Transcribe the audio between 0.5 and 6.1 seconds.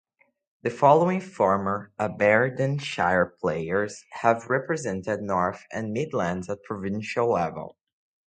The following former Aberdeenshire players have represented North and